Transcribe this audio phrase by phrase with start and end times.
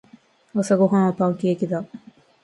[0.55, 1.85] 朝ごはんはパンケーキだ。